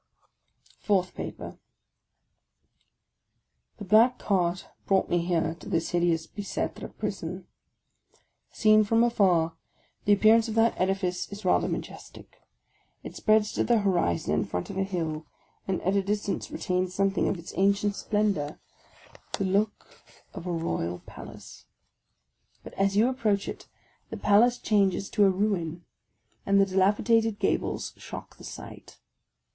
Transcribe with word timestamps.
FOURTH 0.79 1.13
PAPER 1.13 1.59
black 3.79 4.17
cart 4.17 4.65
brought 4.87 5.11
me 5.11 5.19
here 5.19 5.53
to 5.59 5.69
this 5.69 5.91
hideous 5.91 6.25
Bicetre 6.25 6.87
J. 6.87 6.93
Prison. 6.97 7.45
Seen 8.51 8.83
from 8.83 9.03
afar, 9.03 9.53
the 10.05 10.13
appearance 10.13 10.47
of 10.47 10.55
that 10.55 10.73
edifice 10.75 11.31
is 11.31 11.45
rather 11.45 11.67
majestic. 11.67 12.41
It 13.03 13.15
spreads 13.15 13.51
to 13.53 13.63
the 13.63 13.77
horizon 13.81 14.33
in 14.33 14.45
front 14.45 14.71
of 14.71 14.77
a 14.79 14.83
hill, 14.83 15.27
and 15.67 15.79
at 15.83 15.95
a 15.95 16.01
distance 16.01 16.49
retains 16.49 16.95
something 16.95 17.27
of 17.27 17.37
its 17.37 17.53
ancient 17.55 17.95
splendour,— 17.95 18.57
the 19.33 19.37
46 19.37 19.37
THE 19.37 19.43
LAST 19.43 19.53
DAY 19.53 19.59
look 19.59 20.01
of 20.33 20.47
a 20.47 20.51
Royal 20.51 20.99
Palace. 21.05 21.65
But 22.63 22.73
as 22.73 22.97
you 22.97 23.07
approach 23.07 23.47
it, 23.47 23.67
the 24.09 24.17
Palace 24.17 24.57
changes 24.57 25.11
to 25.11 25.25
a 25.25 25.29
ruin, 25.29 25.85
and 26.43 26.59
the 26.59 26.65
dilapidated 26.65 27.37
gables 27.37 27.93
shock 27.97 28.37
the 28.37 28.43
sight. 28.43 28.97